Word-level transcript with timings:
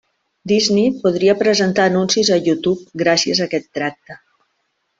Disney 0.51 0.85
podria 1.03 1.35
presentar 1.41 1.85
anuncis 1.91 2.31
a 2.31 2.39
YouTube 2.47 3.03
gràcies 3.03 3.43
a 3.45 3.49
aquest 3.49 3.69
tracte. 3.81 4.19